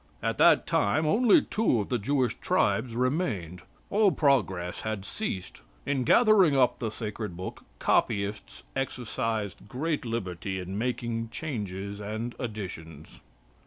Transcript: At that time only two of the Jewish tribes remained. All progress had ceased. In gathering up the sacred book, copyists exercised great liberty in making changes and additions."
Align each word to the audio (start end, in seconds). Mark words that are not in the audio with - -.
At 0.23 0.39
that 0.39 0.65
time 0.65 1.05
only 1.05 1.43
two 1.43 1.79
of 1.79 1.89
the 1.89 1.99
Jewish 1.99 2.33
tribes 2.39 2.95
remained. 2.95 3.61
All 3.91 4.11
progress 4.11 4.81
had 4.81 5.05
ceased. 5.05 5.61
In 5.85 6.05
gathering 6.05 6.57
up 6.57 6.79
the 6.79 6.89
sacred 6.89 7.37
book, 7.37 7.63
copyists 7.77 8.63
exercised 8.75 9.69
great 9.69 10.03
liberty 10.03 10.57
in 10.59 10.75
making 10.75 11.29
changes 11.29 11.99
and 11.99 12.33
additions." 12.39 13.19